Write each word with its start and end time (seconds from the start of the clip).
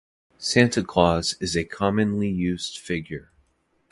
Santa 0.39 0.83
Claus 0.83 1.35
is 1.39 1.55
a 1.55 1.63
commonly 1.63 2.27
used 2.27 2.79
figure. 2.79 3.29